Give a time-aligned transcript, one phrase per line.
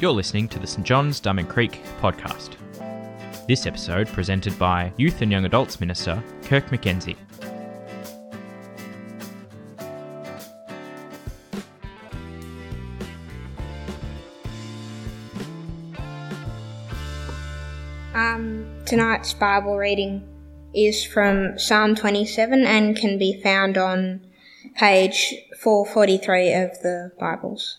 [0.00, 2.56] You're listening to the St John's Diamond Creek podcast.
[3.48, 7.16] This episode presented by Youth and Young Adults Minister Kirk McKenzie.
[18.14, 20.26] Um, tonight's Bible reading
[20.74, 24.20] is from Psalm 27 and can be found on
[24.74, 27.78] page 443 of the Bibles.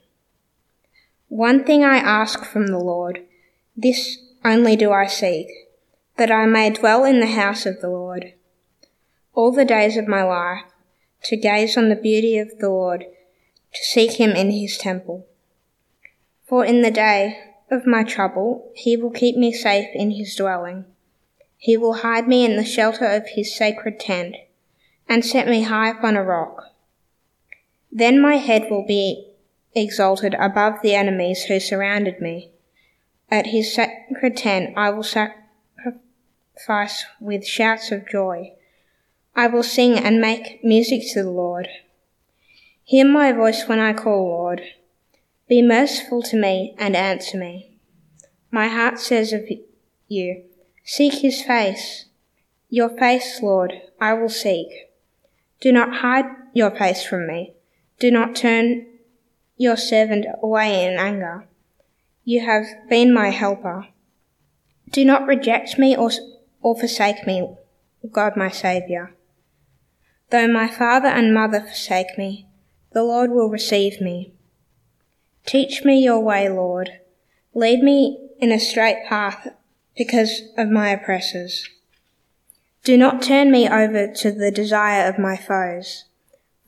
[1.31, 3.21] One thing I ask from the Lord,
[3.73, 5.47] this only do I seek,
[6.17, 8.33] that I may dwell in the house of the Lord
[9.33, 10.65] all the days of my life,
[11.23, 13.05] to gaze on the beauty of the Lord,
[13.73, 15.25] to seek him in his temple.
[16.49, 17.39] For in the day
[17.71, 20.83] of my trouble he will keep me safe in his dwelling.
[21.55, 24.35] He will hide me in the shelter of his sacred tent,
[25.07, 26.61] and set me high upon a rock.
[27.89, 29.30] Then my head will be
[29.73, 32.51] exalted above the enemies who surrounded me.
[33.29, 35.45] At his sacred tent I will sacrifice
[37.19, 38.53] with shouts of joy.
[39.35, 41.69] I will sing and make music to the Lord.
[42.83, 44.61] Hear my voice when I call, Lord.
[45.47, 47.77] Be merciful to me and answer me.
[48.51, 49.47] My heart says of
[50.07, 50.43] you,
[50.83, 52.05] Seek his face.
[52.69, 54.67] Your face, Lord, I will seek.
[55.61, 57.53] Do not hide your face from me.
[57.99, 58.87] Do not turn
[59.61, 61.45] your servant away in anger.
[62.23, 63.87] You have been my helper.
[64.89, 66.09] Do not reject me or,
[66.61, 67.47] or forsake me,
[68.11, 69.13] God my Saviour.
[70.31, 72.47] Though my father and mother forsake me,
[72.91, 74.33] the Lord will receive me.
[75.45, 76.89] Teach me your way, Lord.
[77.53, 79.47] Lead me in a straight path
[79.95, 81.69] because of my oppressors.
[82.83, 86.05] Do not turn me over to the desire of my foes.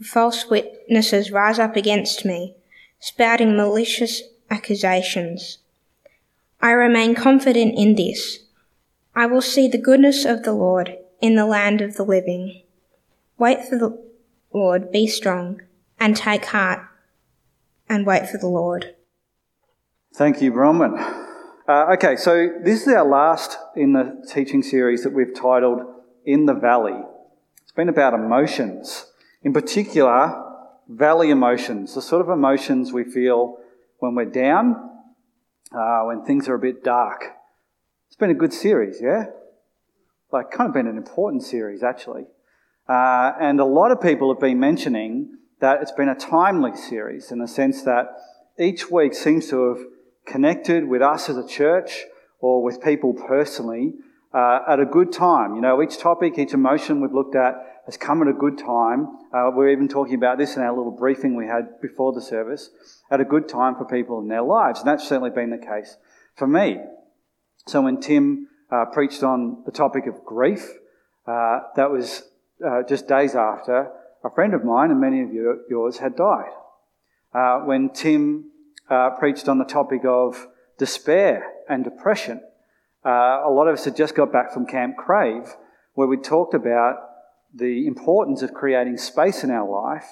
[0.04, 2.56] False witnesses rise up against me,
[3.04, 5.58] spouting malicious accusations.
[6.62, 8.40] I remain confident in this.
[9.14, 12.62] I will see the goodness of the Lord in the land of the living.
[13.38, 14.02] Wait for the
[14.54, 15.62] Lord, be strong,
[16.00, 16.80] and take heart,
[17.90, 18.96] and wait for the Lord.
[20.16, 20.98] Thank you, Bronwyn.
[21.68, 25.82] Uh, okay, so this is our last in the teaching series that we've titled
[26.26, 27.04] In the Valley.
[27.64, 29.08] It's been about emotions,
[29.42, 30.53] in particular,
[30.88, 33.58] valley emotions, the sort of emotions we feel
[34.00, 34.90] when we're down,
[35.72, 37.34] uh, when things are a bit dark.
[38.08, 39.26] It's been a good series, yeah?
[40.32, 42.26] Like, kind of been an important series, actually.
[42.88, 47.32] Uh, and a lot of people have been mentioning that it's been a timely series
[47.32, 48.08] in the sense that
[48.60, 49.86] each week seems to have
[50.26, 52.04] connected with us as a church
[52.40, 53.94] or with people personally
[54.34, 55.56] uh, at a good time.
[55.56, 57.56] You know, each topic, each emotion we've looked at
[57.86, 59.08] has come at a good time.
[59.34, 62.70] Uh, we're even talking about this in our little briefing we had before the service,
[63.12, 64.80] at a good time for people in their lives.
[64.80, 65.98] And that's certainly been the case
[66.36, 66.78] for me.
[67.68, 70.72] So when Tim uh, preached on the topic of grief,
[71.28, 72.24] uh, that was
[72.66, 73.92] uh, just days after
[74.24, 76.52] a friend of mine and many of you, yours had died.
[77.34, 78.50] Uh, when Tim
[79.20, 82.42] preached on the topic of despair and depression.
[83.06, 85.56] Uh, a lot of us had just got back from Camp Crave,
[85.94, 86.96] where we talked about
[87.54, 90.06] the importance of creating space in our life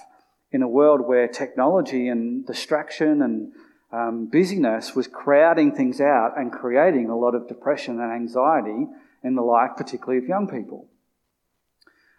[0.51, 3.51] in a world where technology and distraction and
[3.91, 8.87] um, busyness was crowding things out and creating a lot of depression and anxiety
[9.23, 10.87] in the life, particularly of young people.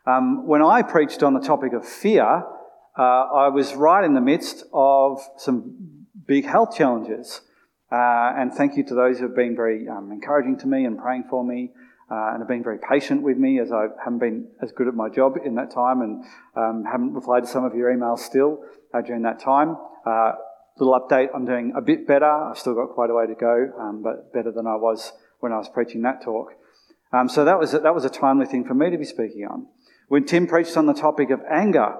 [0.06, 2.44] Um, when I preached on the topic of fear,
[2.98, 7.42] uh, I was right in the midst of some big health challenges.
[7.92, 10.98] Uh, and thank you to those who have been very um, encouraging to me and
[10.98, 11.70] praying for me
[12.10, 14.94] uh, and have been very patient with me as I haven't been as good at
[14.94, 16.24] my job in that time and
[16.56, 19.76] um, haven't replied to some of your emails still uh, during that time.
[20.06, 20.32] Uh,
[20.78, 22.24] little update, I'm doing a bit better.
[22.24, 25.52] I've still got quite a way to go, um, but better than I was when
[25.52, 26.52] I was preaching that talk.
[27.12, 29.46] Um, so that was, a, that was a timely thing for me to be speaking
[29.50, 29.66] on.
[30.08, 31.94] When Tim preached on the topic of anger,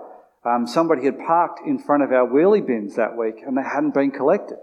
[0.44, 3.92] um, somebody had parked in front of our wheelie bins that week and they hadn't
[3.92, 4.56] been collected.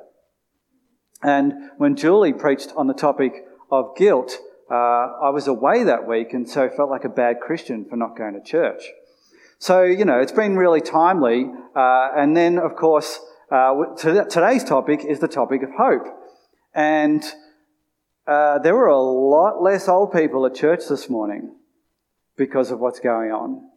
[1.22, 4.38] And when Julie preached on the topic of guilt,
[4.72, 8.18] uh, I was away that week and so felt like a bad Christian for not
[8.18, 8.84] going to church.
[9.58, 11.52] So, you know, it's been really timely.
[11.76, 13.20] Uh, and then, of course,
[13.52, 16.06] uh, today's topic is the topic of hope.
[16.74, 17.24] And
[18.26, 21.56] uh, there were a lot less old people at church this morning
[22.38, 23.70] because of what's going on.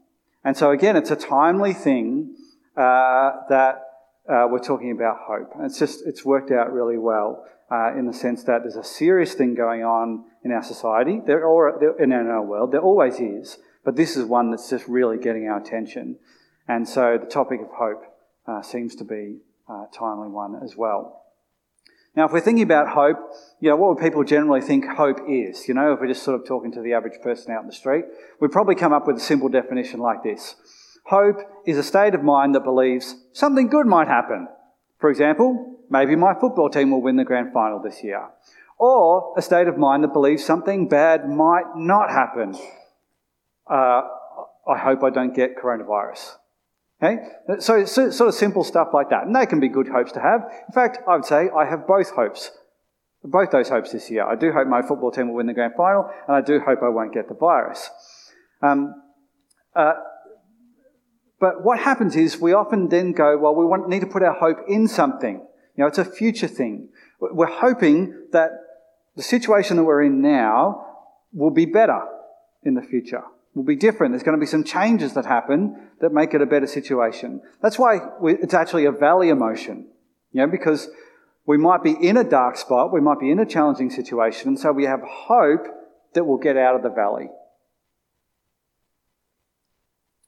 [0.44, 2.36] And so, again, it's a timely thing
[2.76, 3.82] uh, that
[4.28, 5.50] uh, we're talking about hope.
[5.54, 8.84] And it's just, it's worked out really well uh, in the sense that there's a
[8.84, 12.72] serious thing going on in our society, there, or in our world.
[12.72, 13.58] There always is.
[13.84, 16.18] But this is one that's just really getting our attention.
[16.68, 18.04] And so the topic of hope
[18.46, 19.38] uh, seems to be
[19.68, 21.22] a timely one as well.
[22.14, 23.16] Now, if we're thinking about hope,
[23.58, 25.66] you know, what would people generally think hope is?
[25.66, 27.72] You know, if we're just sort of talking to the average person out in the
[27.72, 28.04] street,
[28.38, 30.54] we'd probably come up with a simple definition like this.
[31.04, 34.48] Hope is a state of mind that believes something good might happen.
[34.98, 38.28] For example, maybe my football team will win the grand final this year.
[38.78, 42.56] Or a state of mind that believes something bad might not happen.
[43.68, 44.02] Uh,
[44.66, 46.36] I hope I don't get coronavirus.
[47.02, 47.18] Okay?
[47.58, 49.26] So, so, sort of simple stuff like that.
[49.26, 50.42] And they can be good hopes to have.
[50.68, 52.50] In fact, I would say I have both hopes.
[53.24, 54.24] Both those hopes this year.
[54.24, 56.80] I do hope my football team will win the grand final, and I do hope
[56.82, 57.88] I won't get the virus.
[58.60, 59.00] Um,
[59.76, 59.92] uh,
[61.42, 64.32] but what happens is we often then go, well, we want, need to put our
[64.32, 65.44] hope in something.
[65.74, 66.90] You know, it's a future thing.
[67.18, 68.50] We're hoping that
[69.16, 70.86] the situation that we're in now
[71.32, 72.00] will be better
[72.62, 73.24] in the future
[73.54, 74.12] will be different.
[74.12, 77.42] There's going to be some changes that happen that make it a better situation.
[77.60, 79.88] That's why we, it's actually a valley emotion,
[80.30, 80.90] you know, because
[81.44, 84.58] we might be in a dark spot, we might be in a challenging situation, and
[84.60, 85.66] so we have hope
[86.14, 87.30] that we'll get out of the valley.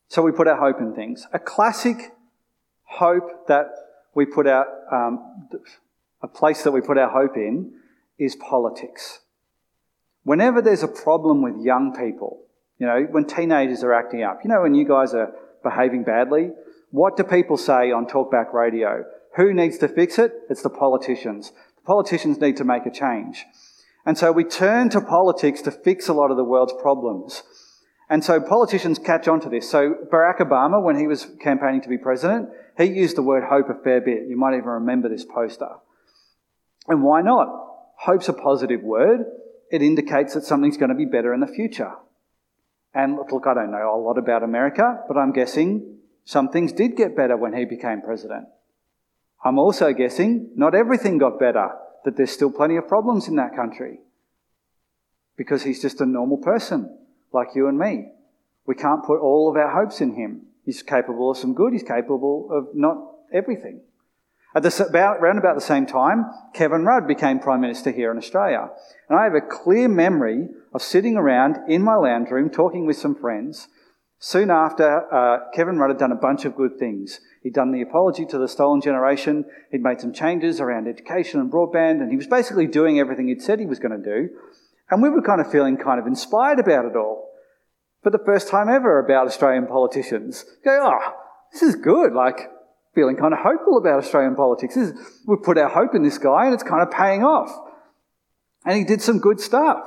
[0.09, 1.27] So we put our hope in things.
[1.33, 2.13] A classic
[2.85, 3.67] hope that
[4.15, 5.49] we put our, um,
[6.23, 7.73] a place that we put our hope in
[8.19, 9.21] is politics.
[10.23, 12.41] Whenever there's a problem with young people,
[12.79, 16.51] you know, when teenagers are acting up, you know, when you guys are behaving badly,
[16.91, 19.05] what do people say on talkback radio?
[19.37, 20.33] Who needs to fix it?
[20.49, 21.51] It's the politicians.
[21.51, 23.45] The politicians need to make a change.
[24.07, 27.43] And so we turn to politics to fix a lot of the world's problems.
[28.09, 29.69] And so politicians catch on to this.
[29.69, 33.71] So Barack Obama, when he was campaigning to be president, he used the word hope
[33.71, 34.29] a fair bit.
[34.29, 35.69] You might even remember this poster.
[36.87, 37.49] And why not?
[37.97, 39.21] Hope's a positive word.
[39.71, 41.93] It indicates that something's going to be better in the future.
[42.93, 46.97] And look, I don't know a lot about America, but I'm guessing some things did
[46.97, 48.47] get better when he became president.
[49.45, 51.71] I'm also guessing not everything got better,
[52.05, 53.99] that there's still plenty of problems in that country.
[55.37, 56.97] Because he's just a normal person,
[57.35, 58.13] like you and me.
[58.67, 60.47] We can't put all of our hopes in him.
[60.65, 62.97] He's capable of some good, he's capable of not
[63.33, 63.81] everything.
[64.57, 68.19] At the, about, around about the same time, Kevin Rudd became Prime Minister here in
[68.19, 68.71] Australia.
[69.09, 72.97] And I have a clear memory of sitting around in my lounge room talking with
[72.97, 73.67] some friends.
[74.21, 77.21] Soon after, uh, Kevin Rudd had done a bunch of good things.
[77.43, 81.53] He'd done the apology to the stolen generation, he'd made some changes around education and
[81.53, 84.31] broadband, and he was basically doing everything he'd said he was going to do.
[84.91, 87.24] And we were kind of feeling kind of inspired about it all.
[88.05, 90.45] For the first time ever about Australian politicians.
[90.63, 91.13] Go, oh,
[91.51, 92.13] this is good.
[92.13, 92.51] Like,
[92.95, 94.77] feeling kind of hopeful about Australian politics.
[94.77, 94.93] Is,
[95.27, 97.51] We've put our hope in this guy and it's kind of paying off.
[98.67, 99.79] And he did some good stuff.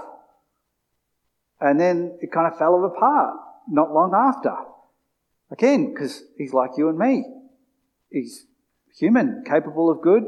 [1.62, 3.36] And then it kind of fell apart
[3.70, 4.56] not long after.
[5.52, 7.24] Again, because he's like you and me.
[8.12, 8.48] He's
[8.98, 10.24] human, capable of good,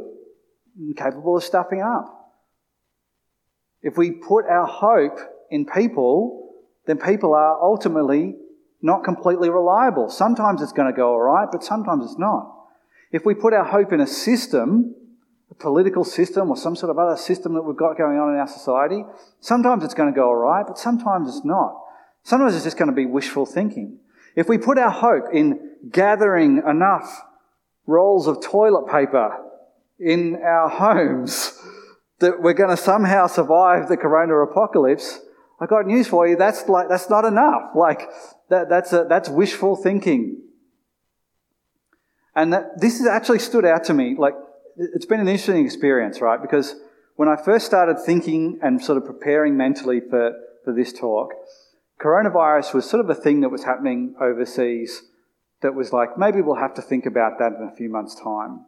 [0.78, 2.36] and capable of stuffing up.
[3.82, 5.20] If we put our hope
[5.50, 6.49] in people,
[6.90, 8.34] then people are ultimately
[8.82, 10.10] not completely reliable.
[10.10, 12.52] Sometimes it's going to go all right, but sometimes it's not.
[13.12, 14.96] If we put our hope in a system,
[15.52, 18.40] a political system or some sort of other system that we've got going on in
[18.40, 19.06] our society,
[19.40, 21.80] sometimes it's going to go all right, but sometimes it's not.
[22.24, 24.00] Sometimes it's just going to be wishful thinking.
[24.36, 27.22] If we put our hope in gathering enough
[27.86, 29.38] rolls of toilet paper
[30.00, 31.54] in our homes
[32.18, 35.20] that we're going to somehow survive the corona apocalypse,
[35.62, 36.36] I got news for you.
[36.36, 37.72] That's like, that's not enough.
[37.76, 38.10] Like,
[38.50, 40.42] that, that's, a, that's wishful thinking.
[42.36, 44.16] And that, this has actually stood out to me.
[44.18, 44.36] Like,
[44.78, 46.42] it's been an interesting experience, right?
[46.42, 46.76] Because
[47.16, 50.32] when I first started thinking and sort of preparing mentally for,
[50.64, 51.32] for this talk,
[52.02, 55.02] coronavirus was sort of a thing that was happening overseas
[55.62, 58.66] that was like, maybe we'll have to think about that in a few months' time.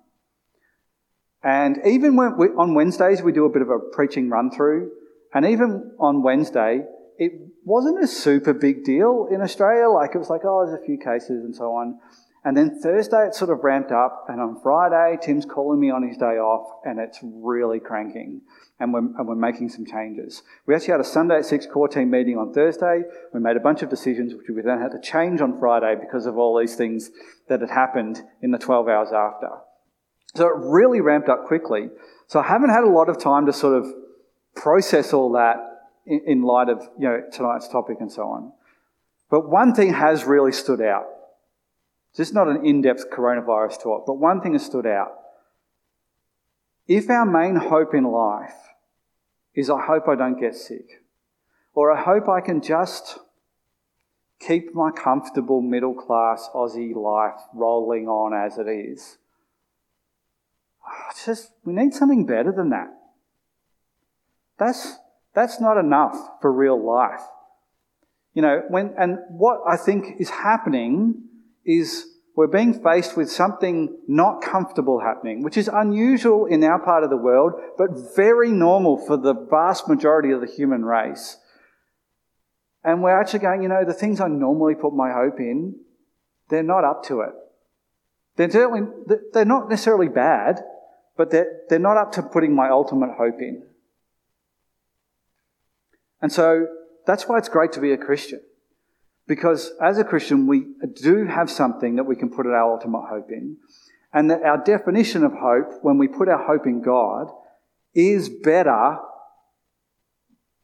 [1.43, 4.91] And even when we, on Wednesdays, we do a bit of a preaching run through.
[5.33, 6.85] And even on Wednesday,
[7.17, 7.33] it
[7.63, 9.87] wasn't a super big deal in Australia.
[9.89, 11.99] Like, it was like, oh, there's a few cases and so on.
[12.43, 16.07] And then Thursday it sort of ramped up, and on Friday Tim's calling me on
[16.07, 18.41] his day off, and it's really cranking,
[18.79, 20.41] and we're, and we're making some changes.
[20.65, 23.03] We actually had a Sunday at 6 core team meeting on Thursday.
[23.31, 26.25] We made a bunch of decisions, which we then had to change on Friday because
[26.25, 27.11] of all these things
[27.47, 29.49] that had happened in the 12 hours after.
[30.33, 31.89] So it really ramped up quickly.
[32.25, 33.93] So I haven't had a lot of time to sort of
[34.55, 35.57] process all that
[36.05, 38.51] in, in light of you know tonight's topic and so on.
[39.29, 41.05] But one thing has really stood out.
[42.15, 45.13] This is not an in-depth coronavirus talk, but one thing has stood out.
[46.87, 48.53] If our main hope in life
[49.53, 51.03] is I hope I don't get sick,
[51.73, 53.19] or I hope I can just
[54.39, 59.17] keep my comfortable middle class Aussie life rolling on as it is.
[61.25, 62.89] Just, we need something better than that.
[64.61, 64.97] That's,
[65.33, 67.23] that's not enough for real life.
[68.35, 71.23] You know, when, and what I think is happening
[71.65, 77.03] is we're being faced with something not comfortable happening, which is unusual in our part
[77.03, 81.37] of the world, but very normal for the vast majority of the human race.
[82.83, 85.73] And we're actually going, you know, the things I normally put my hope in,
[86.49, 87.31] they're not up to it.
[88.35, 88.87] They're, certainly,
[89.33, 90.61] they're not necessarily bad,
[91.17, 93.63] but they're, they're not up to putting my ultimate hope in.
[96.21, 96.67] And so
[97.05, 98.41] that's why it's great to be a Christian.
[99.27, 100.65] Because as a Christian, we
[101.01, 103.57] do have something that we can put our ultimate hope in.
[104.13, 107.27] And that our definition of hope, when we put our hope in God,
[107.93, 108.97] is better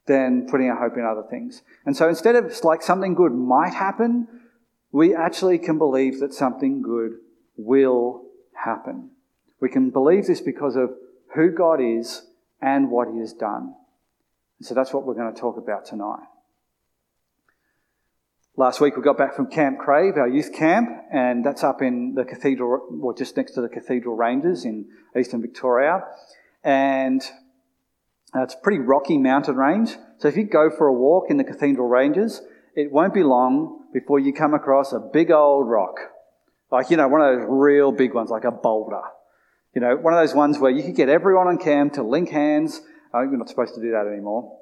[0.05, 1.61] than putting our hope in other things.
[1.85, 4.27] And so instead of like something good might happen,
[4.91, 7.17] we actually can believe that something good
[7.57, 8.23] will
[8.53, 9.11] happen.
[9.59, 10.91] We can believe this because of
[11.35, 12.23] who God is
[12.61, 13.75] and what He has done.
[14.61, 16.25] So that's what we're going to talk about tonight.
[18.55, 22.15] Last week we got back from Camp Crave, our youth camp, and that's up in
[22.15, 26.01] the cathedral, or just next to the Cathedral Ranges in eastern Victoria.
[26.63, 27.21] And
[28.33, 29.95] it's a pretty rocky mountain range.
[30.17, 32.41] So if you go for a walk in the Cathedral Ranges,
[32.75, 35.99] it won't be long before you come across a big old rock.
[36.71, 39.01] Like, you know, one of those real big ones, like a boulder.
[39.75, 42.29] You know, one of those ones where you could get everyone on camp to link
[42.29, 42.81] hands.
[43.13, 44.59] Oh, you're not supposed to do that anymore.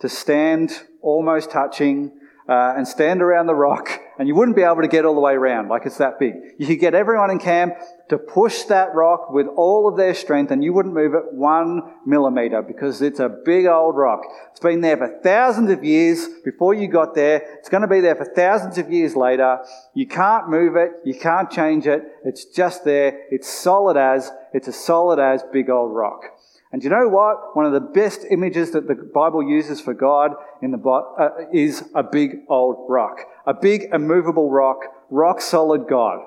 [0.00, 2.12] To stand almost touching
[2.48, 5.20] uh, and stand around the rock, and you wouldn't be able to get all the
[5.20, 6.32] way around, like it's that big.
[6.56, 7.74] You could get everyone in camp
[8.08, 11.82] to push that rock with all of their strength, and you wouldn't move it one
[12.06, 14.22] millimeter because it's a big old rock.
[14.50, 17.42] It's been there for thousands of years before you got there.
[17.58, 19.58] It's going to be there for thousands of years later.
[19.92, 20.92] You can't move it.
[21.04, 22.02] You can't change it.
[22.24, 23.26] It's just there.
[23.30, 26.22] It's solid as, it's a solid as big old rock.
[26.70, 27.56] And you know what?
[27.56, 31.82] One of the best images that the Bible uses for God in the uh, is
[31.94, 36.20] a big old rock, a big immovable rock, rock solid God.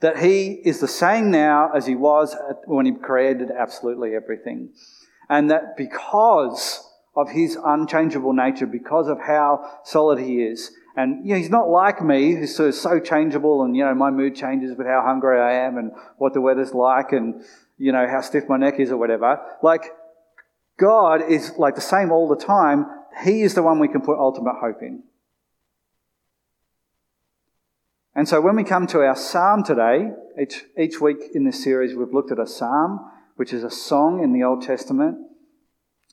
[0.00, 4.70] That He is the same now as He was when He created absolutely everything,
[5.28, 11.32] and that because of His unchangeable nature, because of how solid He is, and you
[11.32, 14.76] know, He's not like me, who's so, so changeable, and you know, my mood changes
[14.76, 17.42] with how hungry I am and what the weather's like, and
[17.78, 19.40] you know, how stiff my neck is or whatever.
[19.62, 19.92] Like,
[20.78, 22.86] God is like the same all the time.
[23.24, 25.02] He is the one we can put ultimate hope in.
[28.14, 30.10] And so when we come to our psalm today,
[30.40, 34.22] each, each week in this series we've looked at a psalm, which is a song
[34.22, 35.18] in the Old Testament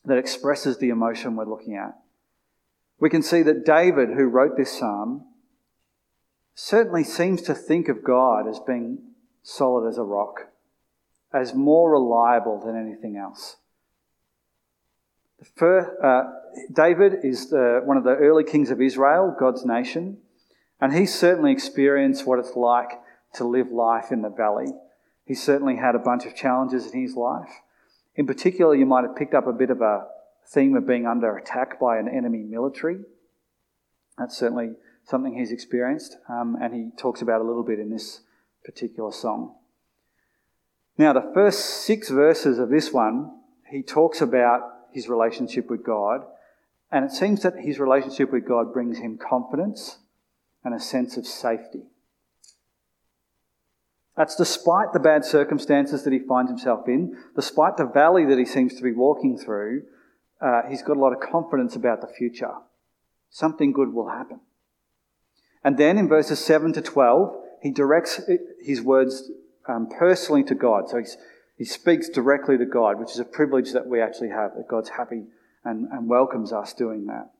[0.06, 1.98] that expresses the emotion we're looking at.
[3.00, 5.26] We can see that David, who wrote this psalm,
[6.56, 9.00] certainly seems to think of God as being
[9.44, 10.50] solid as a rock
[11.34, 13.58] as more reliable than anything else.
[15.56, 16.24] First, uh,
[16.72, 20.18] David is the, one of the early kings of Israel, God's nation,
[20.82, 22.90] and he certainly experienced what it's like
[23.34, 24.74] to live life in the valley.
[25.26, 27.62] He certainly had a bunch of challenges in his life.
[28.16, 30.08] In particular, you might have picked up a bit of a
[30.48, 33.00] theme of being under attack by an enemy military.
[34.18, 34.72] That's certainly
[35.06, 38.22] something he's experienced, um, and he talks about a little bit in this
[38.66, 39.56] particular song.
[41.00, 43.32] Now, the first six verses of this one,
[43.72, 46.26] he talks about his relationship with God,
[46.92, 50.00] and it seems that his relationship with God brings him confidence
[50.62, 51.84] and a sense of safety.
[54.18, 58.44] That's despite the bad circumstances that he finds himself in, despite the valley that he
[58.44, 59.84] seems to be walking through,
[60.42, 62.56] uh, he's got a lot of confidence about the future.
[63.30, 64.42] Something good will happen.
[65.64, 68.20] And then in verses 7 to 12, he directs
[68.62, 69.32] his words
[69.68, 70.90] um, personally to God.
[70.90, 71.04] So
[71.58, 74.90] he speaks directly to God, which is a privilege that we actually have, that God's
[74.90, 75.24] happy
[75.64, 77.32] and, and welcomes us doing that.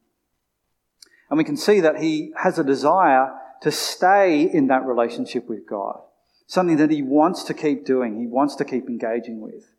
[1.30, 5.68] And we can see that he has a desire to stay in that relationship with
[5.68, 6.02] God,
[6.48, 9.72] something that he wants to keep doing, he wants to keep engaging with.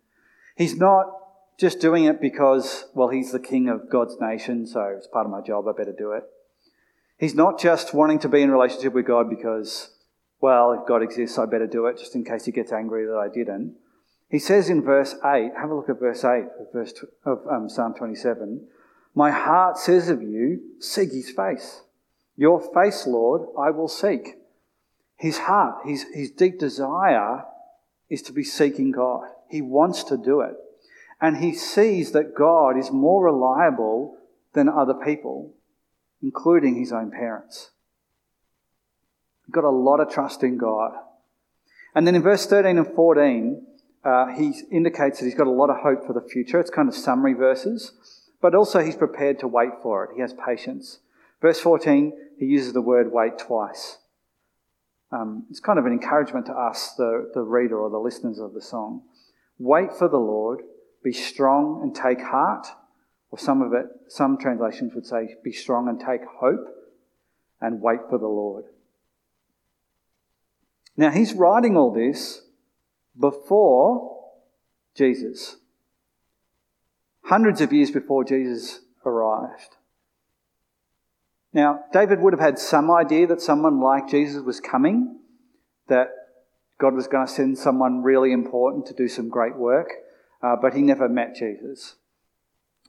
[0.56, 1.06] He's not
[1.59, 5.32] just doing it because, well, he's the king of God's nation, so it's part of
[5.32, 6.25] my job, I better do it.
[7.18, 9.90] He's not just wanting to be in relationship with God because
[10.40, 13.16] well, if God exists, I better do it just in case he gets angry that
[13.16, 13.76] I didn't.
[14.30, 16.94] He says in verse 8, have a look at verse 8 of, verse,
[17.25, 18.66] of um, Psalm 27
[19.14, 21.82] My heart says of you, seek his face.
[22.37, 24.37] Your face, Lord, I will seek.
[25.16, 27.44] His heart, his, his deep desire
[28.09, 29.25] is to be seeking God.
[29.50, 30.54] He wants to do it.
[31.20, 34.16] And he sees that God is more reliable
[34.54, 35.54] than other people,
[36.23, 37.70] including his own parents.
[39.50, 40.92] Got a lot of trust in God.
[41.95, 43.66] And then in verse 13 and 14,
[44.04, 46.61] uh, he indicates that he's got a lot of hope for the future.
[46.61, 47.92] It's kind of summary verses,
[48.40, 50.11] but also he's prepared to wait for it.
[50.14, 51.00] He has patience.
[51.42, 53.99] Verse 14, he uses the word wait twice.
[55.12, 58.54] Um, it's kind of an encouragement to us, the, the reader or the listeners of
[58.54, 59.02] the song.
[59.59, 60.61] Wait for the Lord,
[61.02, 62.66] be strong and take heart.
[63.30, 66.66] Or some of it, some translations would say, be strong and take hope
[67.61, 68.64] and wait for the Lord.
[71.00, 72.42] Now, he's writing all this
[73.19, 74.19] before
[74.95, 75.57] Jesus,
[77.23, 79.76] hundreds of years before Jesus arrived.
[81.54, 85.21] Now, David would have had some idea that someone like Jesus was coming,
[85.88, 86.09] that
[86.78, 89.88] God was going to send someone really important to do some great work,
[90.42, 91.95] uh, but he never met Jesus.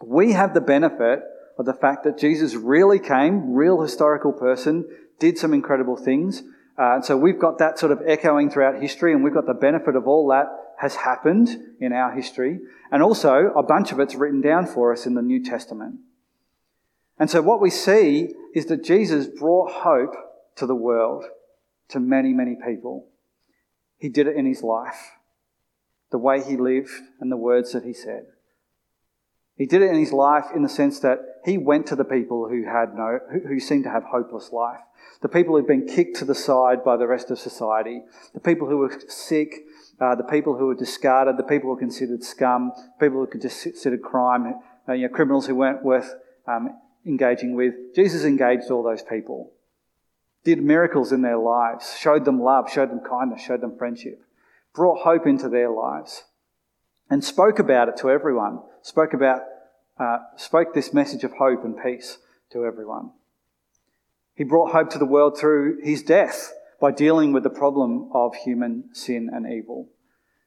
[0.04, 1.22] We have the benefit
[1.58, 4.86] of the fact that Jesus really came, real historical person,
[5.18, 6.44] did some incredible things.
[6.82, 9.96] Uh, so we've got that sort of echoing throughout history, and we've got the benefit
[9.96, 10.48] of all that
[10.80, 11.48] has happened
[11.80, 12.60] in our history.
[12.92, 16.00] And also, a bunch of it's written down for us in the New Testament.
[17.20, 20.16] And so what we see is that Jesus brought hope
[20.56, 21.26] to the world,
[21.90, 23.06] to many, many people.
[24.00, 25.12] He did it in his life,
[26.10, 28.26] the way he lived and the words that he said.
[29.56, 32.50] He did it in his life in the sense that he went to the people
[32.50, 34.80] who had no, who seemed to have hopeless life.
[35.22, 38.02] The people who've been kicked to the side by the rest of society.
[38.34, 39.66] The people who were sick.
[40.00, 41.38] Uh, the people who were discarded.
[41.38, 42.72] The people who were considered scum.
[43.00, 44.56] People who were considered crime.
[44.90, 46.16] Uh, you know, criminals who weren't worth
[46.48, 47.76] um, engaging with.
[47.96, 49.52] Jesus engaged all those people.
[50.44, 51.98] Did miracles in their lives.
[52.00, 52.72] Showed them love.
[52.72, 53.42] Showed them kindness.
[53.42, 54.24] Showed them friendship.
[54.74, 56.24] Brought hope into their lives.
[57.12, 58.62] And spoke about it to everyone.
[58.82, 59.42] Spoke about
[60.00, 62.18] uh, spoke this message of hope and peace
[62.52, 63.12] to everyone.
[64.42, 68.34] He brought hope to the world through his death by dealing with the problem of
[68.34, 69.90] human sin and evil,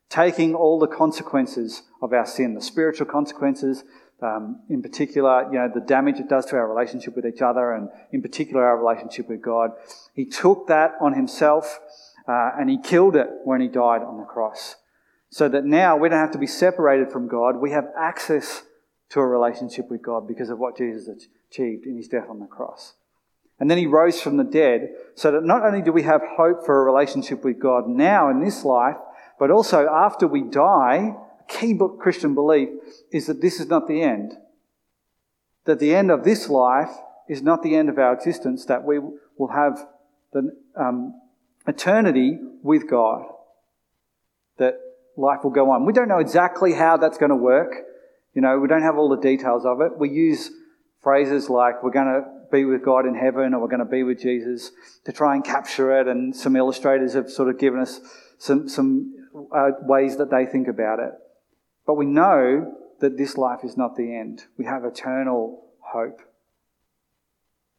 [0.09, 3.85] taking all the consequences of our sin, the spiritual consequences,
[4.21, 7.73] um, in particular, you know, the damage it does to our relationship with each other,
[7.73, 9.71] and in particular our relationship with God.
[10.13, 11.79] He took that on himself
[12.27, 14.75] uh, and he killed it when he died on the cross.
[15.31, 17.59] So that now we don't have to be separated from God.
[17.59, 18.65] We have access
[19.11, 22.47] to a relationship with God because of what Jesus achieved in his death on the
[22.47, 22.95] cross.
[23.61, 26.65] And then he rose from the dead so that not only do we have hope
[26.67, 28.97] for a relationship with God now in this life,
[29.39, 32.69] but also after we die, a key book Christian belief
[33.13, 34.35] is that this is not the end.
[35.67, 36.91] That the end of this life
[37.29, 39.87] is not the end of our existence, that we will have
[40.33, 41.21] the um,
[41.67, 43.25] eternity with God.
[44.59, 44.79] That
[45.17, 45.87] life will go on.
[45.87, 47.73] We don't know exactly how that's going to work.
[48.35, 49.97] You know, we don't have all the details of it.
[49.97, 50.51] We use
[51.03, 54.03] phrases like we're going to be with God in heaven or we're going to be
[54.03, 54.71] with Jesus
[55.05, 56.07] to try and capture it.
[56.07, 58.01] And some illustrators have sort of given us
[58.39, 59.15] some, some
[59.55, 61.13] uh, ways that they think about it.
[61.87, 64.45] But we know that this life is not the end.
[64.57, 66.21] We have eternal hope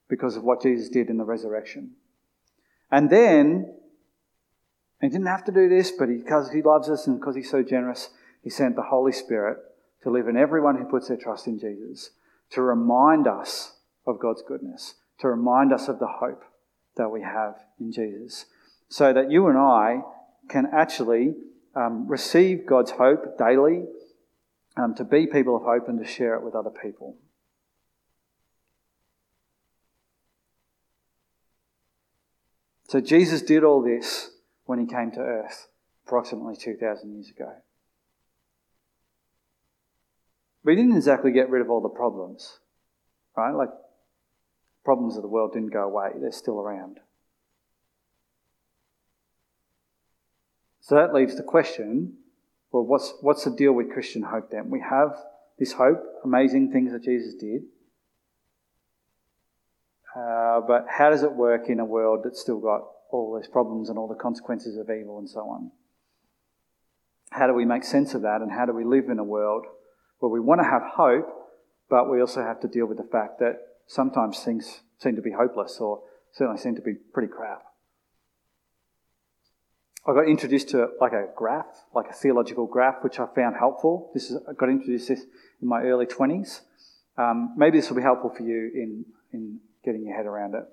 [0.10, 1.92] because of what Jesus did in the resurrection.
[2.92, 3.74] And then,
[5.02, 7.64] he didn't have to do this, but because he loves us and because he's so
[7.64, 8.10] generous,
[8.44, 9.58] he sent the Holy Spirit
[10.04, 12.12] to live in everyone who puts their trust in Jesus,
[12.52, 13.75] to remind us
[14.06, 16.44] of God's goodness, to remind us of the hope
[16.98, 18.46] that we have in Jesus,
[18.90, 20.02] so that you and I
[20.50, 21.34] can actually
[21.76, 23.86] um, receive God's hope daily,
[24.78, 27.18] um, to be people of hope, and to share it with other people.
[32.88, 34.32] So Jesus did all this
[34.66, 35.68] when he came to earth
[36.06, 37.52] approximately 2,000 years ago.
[40.64, 42.60] But he didn't exactly get rid of all the problems,
[43.36, 43.52] right?
[43.52, 43.70] Like,
[44.86, 47.00] problems of the world didn't go away, they're still around.
[50.80, 52.14] So that leaves the question
[52.76, 54.70] well, what's, what's the deal with Christian hope then?
[54.70, 55.16] We have
[55.58, 57.62] this hope, amazing things that Jesus did.
[60.14, 63.88] Uh, but how does it work in a world that's still got all those problems
[63.88, 65.72] and all the consequences of evil and so on?
[67.32, 69.66] How do we make sense of that and how do we live in a world
[70.20, 71.30] where we want to have hope,
[71.90, 73.56] but we also have to deal with the fact that
[73.88, 77.64] sometimes things seem to be hopeless or certainly seem to be pretty crap.
[80.08, 84.12] I got introduced to like a graph, like a theological graph, which I found helpful.
[84.14, 85.26] This is, I got introduced to this
[85.62, 86.62] in my early 20s.
[87.18, 90.66] Um, maybe this will be helpful for you in, in getting your head around it.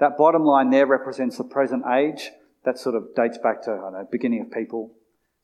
[0.00, 2.30] That bottom line there represents the present age.
[2.64, 4.92] That sort of dates back to, I don't know, beginning of people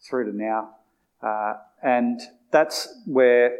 [0.06, 0.74] through to now.
[1.22, 3.56] Uh, and that's where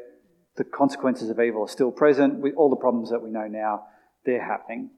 [0.56, 2.40] the consequences of evil are still present.
[2.40, 3.84] With all the problems that we know now,
[4.24, 4.90] they're happening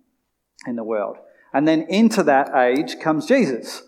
[0.66, 1.16] in the world.
[1.52, 3.82] And then into that age comes Jesus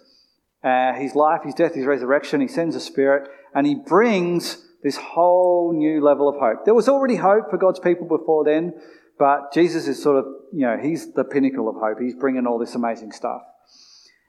[0.63, 2.41] uh, his life, his death, his resurrection.
[2.41, 6.65] He sends a spirit and he brings this whole new level of hope.
[6.65, 8.75] There was already hope for God's people before then,
[9.19, 12.01] but Jesus is sort of, you know, he's the pinnacle of hope.
[12.01, 13.43] He's bringing all this amazing stuff.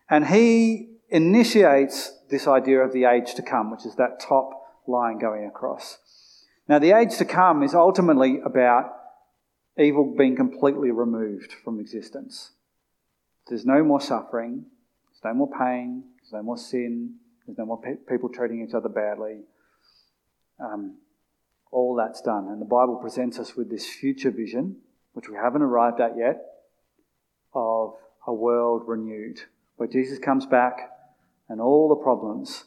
[0.09, 4.49] And he initiates this idea of the age to come, which is that top
[4.87, 5.99] line going across.
[6.69, 8.93] Now, the age to come is ultimately about
[9.77, 12.51] evil being completely removed from existence.
[13.47, 14.65] There's no more suffering,
[15.09, 17.15] there's no more pain, there's no more sin.
[17.49, 19.39] There's no more pe- people treating each other badly.
[20.59, 20.97] Um,
[21.71, 22.47] all that's done.
[22.47, 24.75] And the Bible presents us with this future vision,
[25.13, 26.45] which we haven't arrived at yet,
[27.55, 27.95] of
[28.27, 29.39] a world renewed,
[29.77, 30.91] where Jesus comes back
[31.47, 32.65] and all the problems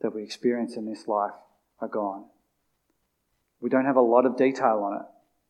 [0.00, 1.34] that we experience in this life
[1.80, 2.24] are gone.
[3.60, 5.06] We don't have a lot of detail on it.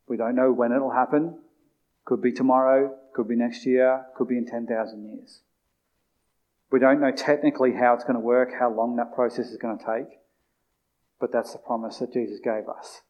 [0.09, 1.39] We don't know when it'll happen.
[2.05, 5.41] Could be tomorrow, could be next year, could be in 10,000 years.
[6.71, 9.79] We don't know technically how it's going to work, how long that process is going
[9.79, 10.19] to take,
[11.21, 13.03] but that's the promise that Jesus gave us.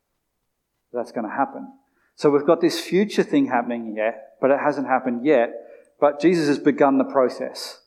[0.93, 1.73] That's going to happen.
[2.17, 5.53] So we've got this future thing happening yet, but it hasn't happened yet.
[6.01, 7.83] But Jesus has begun the process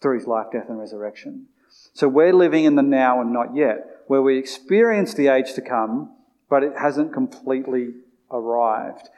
[0.00, 1.46] through his life, death, and resurrection.
[1.94, 5.62] So we're living in the now and not yet, where we experience the age to
[5.62, 6.14] come,
[6.48, 7.94] but it hasn't completely
[8.30, 9.08] arrived.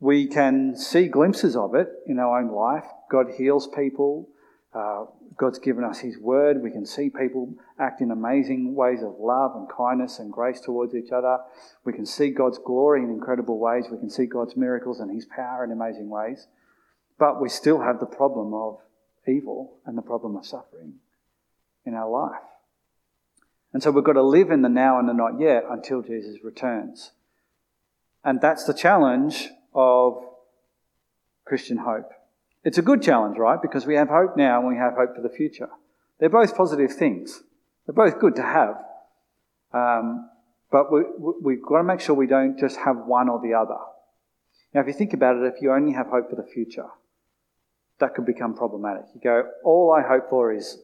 [0.00, 2.84] We can see glimpses of it in our own life.
[3.10, 4.28] God heals people.
[4.74, 5.06] Uh,
[5.38, 6.62] God's given us His Word.
[6.62, 10.94] We can see people act in amazing ways of love and kindness and grace towards
[10.94, 11.38] each other.
[11.84, 13.86] We can see God's glory in incredible ways.
[13.90, 16.46] We can see God's miracles and His power in amazing ways.
[17.18, 18.78] But we still have the problem of
[19.26, 20.94] evil and the problem of suffering
[21.86, 22.42] in our life.
[23.72, 26.42] And so we've got to live in the now and the not yet until Jesus
[26.42, 27.12] returns.
[28.24, 30.18] And that's the challenge of
[31.44, 32.10] Christian hope.
[32.64, 33.60] It's a good challenge, right?
[33.62, 35.68] Because we have hope now and we have hope for the future.
[36.18, 37.42] They're both positive things.
[37.86, 38.82] They're both good to have.
[39.72, 40.30] Um,
[40.72, 41.02] but we,
[41.40, 43.78] we've got to make sure we don't just have one or the other.
[44.74, 46.86] Now, if you think about it, if you only have hope for the future,
[48.00, 49.04] that could become problematic.
[49.14, 50.78] You go, all I hope for is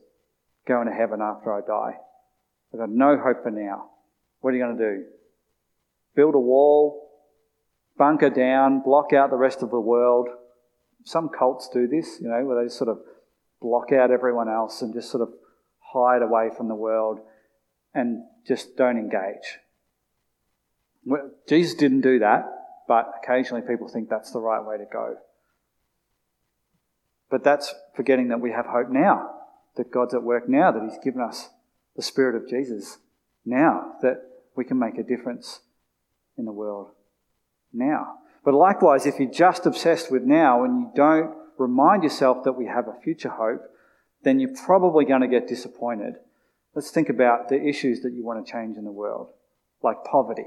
[0.66, 1.96] going to heaven after I die.
[2.72, 3.90] I've got no hope for now.
[4.40, 5.04] What are you going to do?
[6.14, 7.10] Build a wall,
[7.96, 10.28] bunker down, block out the rest of the world,
[11.04, 12.98] some cults do this, you know, where they sort of
[13.60, 15.30] block out everyone else and just sort of
[15.78, 17.20] hide away from the world
[17.94, 19.58] and just don't engage.
[21.04, 22.44] Well, Jesus didn't do that,
[22.88, 25.16] but occasionally people think that's the right way to go.
[27.30, 29.30] But that's forgetting that we have hope now,
[29.76, 31.50] that God's at work now, that He's given us
[31.96, 32.98] the Spirit of Jesus
[33.44, 34.22] now, that
[34.56, 35.60] we can make a difference
[36.36, 36.88] in the world
[37.72, 38.18] now.
[38.44, 42.66] But likewise, if you're just obsessed with now and you don't remind yourself that we
[42.66, 43.62] have a future hope,
[44.24, 46.14] then you're probably going to get disappointed.
[46.74, 49.28] Let's think about the issues that you want to change in the world,
[49.82, 50.46] like poverty.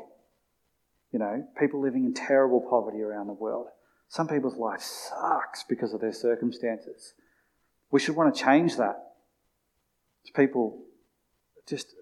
[1.11, 3.67] You know, people living in terrible poverty around the world.
[4.09, 7.13] Some people's life sucks because of their circumstances.
[7.91, 9.13] We should want to change that.
[10.33, 10.79] People
[11.67, 11.93] just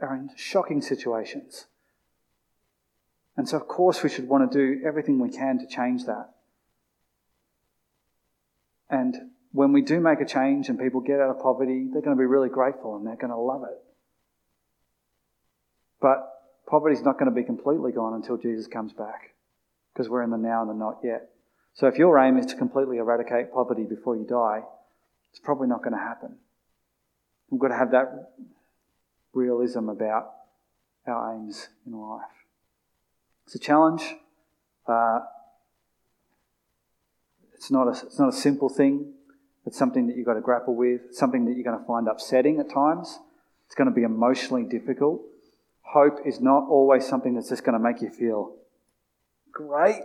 [0.00, 1.66] are in shocking situations.
[3.36, 6.30] And so, of course, we should want to do everything we can to change that.
[8.88, 9.16] And
[9.52, 12.20] when we do make a change and people get out of poverty, they're going to
[12.20, 13.82] be really grateful and they're going to love it.
[16.00, 16.28] But
[16.66, 19.34] poverty is not going to be completely gone until Jesus comes back
[19.92, 21.30] because we're in the now and the not yet.
[21.74, 24.62] So if your aim is to completely eradicate poverty before you die,
[25.30, 26.36] it's probably not going to happen.
[27.50, 28.32] We've got to have that
[29.32, 30.32] realism about
[31.06, 32.22] our aims in life.
[33.46, 34.14] It's a challenge.
[34.86, 35.20] Uh,
[37.54, 39.12] it's, not a, it's not a simple thing.
[39.66, 42.08] It's something that you've got to grapple with, it's something that you're going to find
[42.08, 43.18] upsetting at times.
[43.66, 45.20] It's going to be emotionally difficult.
[45.82, 48.54] Hope is not always something that's just going to make you feel
[49.52, 50.00] great.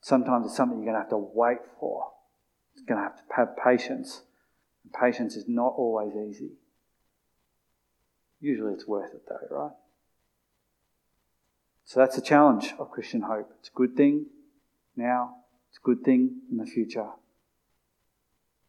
[0.00, 2.10] Sometimes it's something you're going to have to wait for.
[2.74, 4.22] It's going to have to have patience.
[4.84, 6.52] And patience is not always easy.
[8.40, 9.72] Usually it's worth it, though, right?
[11.84, 13.50] So that's the challenge of Christian hope.
[13.58, 14.26] It's a good thing
[14.96, 15.36] now,
[15.68, 17.08] it's a good thing in the future.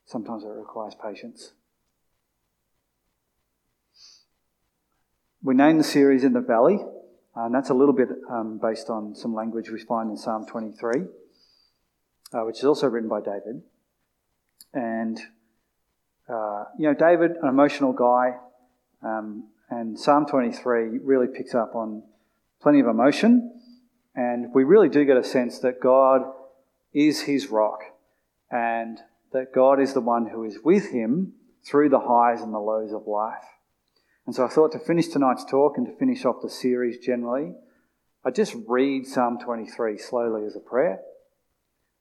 [0.05, 1.53] Sometimes it requires patience.
[5.41, 6.79] We name the series In the Valley,
[7.35, 11.03] and that's a little bit um, based on some language we find in Psalm 23,
[12.33, 13.61] uh, which is also written by David.
[14.73, 15.19] And
[16.27, 18.35] uh, you know, David, an emotional guy,
[19.03, 22.03] um, and Psalm 23 really picks up on
[22.61, 23.51] plenty of emotion.
[24.15, 26.21] And we really do get a sense that God
[26.93, 27.81] is his rock
[28.49, 28.99] and
[29.33, 31.33] that God is the one who is with him
[31.63, 33.43] through the highs and the lows of life.
[34.25, 37.53] And so I thought to finish tonight's talk and to finish off the series generally,
[38.23, 41.01] I just read Psalm 23 slowly as a prayer.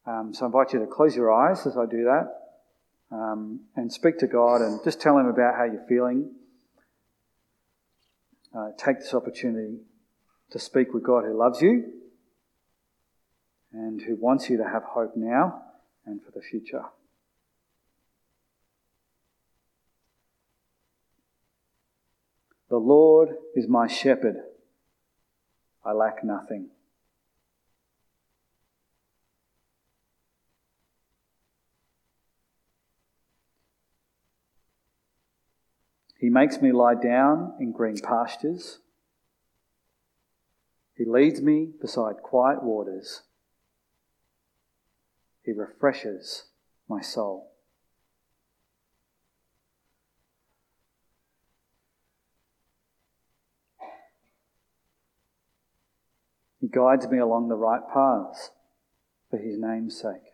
[0.06, 2.43] Um, so I invite you to close your eyes as I do that
[3.10, 6.30] um, and speak to God and just tell Him about how you're feeling.
[8.56, 9.78] Uh, take this opportunity
[10.50, 11.92] to speak with God who loves you
[13.72, 15.62] and who wants you to have hope now
[16.06, 16.84] and for the future.
[22.70, 24.36] The Lord is my shepherd.
[25.84, 26.68] I lack nothing.
[36.24, 38.78] He makes me lie down in green pastures.
[40.96, 43.24] He leads me beside quiet waters.
[45.42, 46.44] He refreshes
[46.88, 47.52] my soul.
[56.58, 58.50] He guides me along the right paths
[59.28, 60.33] for his name's sake.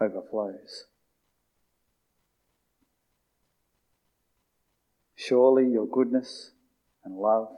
[0.00, 0.84] overflows.
[5.16, 6.52] Surely your goodness
[7.04, 7.48] and love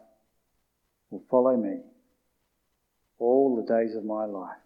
[1.11, 1.81] will follow me
[3.18, 4.57] all the days of my life,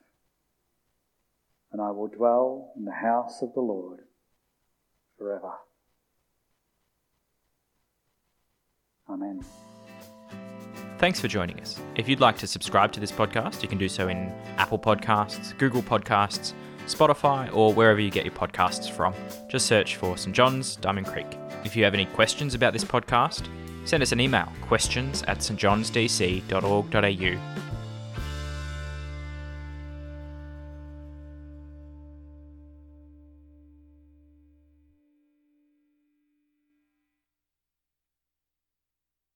[1.72, 4.00] and I will dwell in the house of the Lord
[5.18, 5.52] forever.
[9.10, 9.44] Amen.
[10.98, 11.80] Thanks for joining us.
[11.96, 15.56] If you'd like to subscribe to this podcast, you can do so in Apple Podcasts,
[15.58, 16.54] Google Podcasts,
[16.86, 19.14] Spotify, or wherever you get your podcasts from.
[19.48, 20.34] Just search for St.
[20.34, 21.26] John's, Diamond Creek.
[21.64, 23.48] If you have any questions about this podcast,
[23.84, 27.73] send us an email questions at stjohnsdc.org.au